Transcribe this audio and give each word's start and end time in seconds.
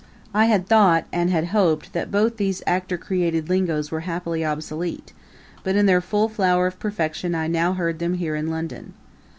I 0.33 0.45
had 0.45 0.65
thought 0.65 1.05
and 1.13 1.29
had 1.29 1.49
hoped 1.53 1.93
that 1.93 2.09
both 2.09 2.37
these 2.37 2.63
actor 2.65 2.97
created 2.97 3.49
lingoes 3.49 3.91
were 3.91 3.99
happily 3.99 4.43
obsolete; 4.43 5.13
but 5.63 5.75
in 5.75 5.85
their 5.85 6.01
full 6.01 6.27
flower 6.27 6.65
of 6.65 6.79
perfection 6.79 7.35
I 7.35 7.45
now 7.45 7.73
heard 7.73 7.99
them 7.99 8.15
here 8.15 8.35
in 8.35 8.47
London. 8.49 8.93